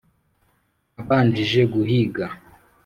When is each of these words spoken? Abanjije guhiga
Abanjije 1.01 1.61
guhiga 1.73 2.25